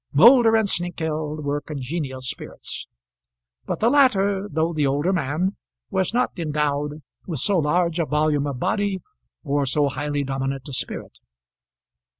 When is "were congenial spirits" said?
1.43-2.87